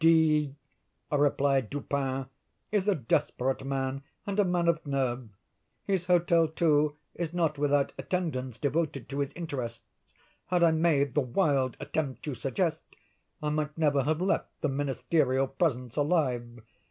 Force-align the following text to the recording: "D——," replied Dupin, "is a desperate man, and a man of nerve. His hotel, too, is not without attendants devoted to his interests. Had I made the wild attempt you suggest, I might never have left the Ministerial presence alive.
"D——," 0.03 0.55
replied 1.11 1.69
Dupin, 1.69 2.25
"is 2.71 2.87
a 2.87 2.95
desperate 2.95 3.63
man, 3.63 4.01
and 4.25 4.39
a 4.39 4.43
man 4.43 4.67
of 4.67 4.83
nerve. 4.83 5.29
His 5.85 6.05
hotel, 6.05 6.47
too, 6.47 6.95
is 7.13 7.35
not 7.35 7.59
without 7.59 7.91
attendants 7.99 8.57
devoted 8.57 9.07
to 9.09 9.19
his 9.19 9.31
interests. 9.33 9.83
Had 10.47 10.63
I 10.63 10.71
made 10.71 11.13
the 11.13 11.21
wild 11.21 11.77
attempt 11.79 12.25
you 12.25 12.33
suggest, 12.33 12.79
I 13.43 13.49
might 13.49 13.77
never 13.77 14.01
have 14.01 14.21
left 14.21 14.49
the 14.61 14.69
Ministerial 14.69 15.45
presence 15.47 15.95
alive. 15.97 16.63